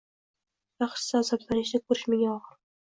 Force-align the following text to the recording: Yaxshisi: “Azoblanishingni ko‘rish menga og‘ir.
Yaxshisi: 0.85 1.15
“Azoblanishingni 1.21 1.87
ko‘rish 1.91 2.11
menga 2.13 2.35
og‘ir. 2.39 2.59